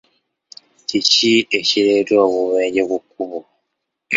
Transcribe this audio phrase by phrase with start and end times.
[0.87, 3.39] Kiki ekireeta obubenje ku kkubo?